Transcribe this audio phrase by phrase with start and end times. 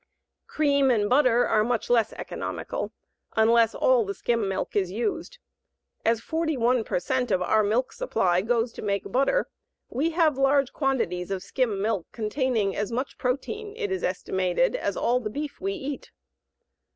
[0.47, 2.91] Cream and butter are much less economical
[3.35, 5.37] unless all the skim milk is used.
[6.03, 9.47] As 41 per cent of our milk supply goes to make butter,
[9.89, 14.97] we have large quantities of skim milk containing as much protein, it is estimated, as
[14.97, 16.09] all the beef we eat.